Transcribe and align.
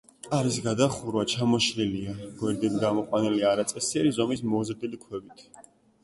კარის 0.25 0.55
გადახურვა 0.67 1.25
ჩამოშლილია, 1.33 2.15
გვერდები 2.39 2.81
გამოყვანილია 2.83 3.51
არაწესიერი 3.55 4.15
ზომის 4.17 4.41
მოზრდილი 4.55 5.01
ქვებით. 5.03 5.45